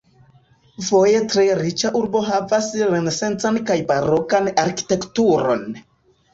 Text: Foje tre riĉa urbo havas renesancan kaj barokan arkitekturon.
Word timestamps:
Foje 0.87 1.19
tre 1.33 1.45
riĉa 1.59 1.91
urbo 1.99 2.23
havas 2.31 2.71
renesancan 2.95 3.63
kaj 3.69 3.79
barokan 3.95 4.53
arkitekturon. 4.67 5.67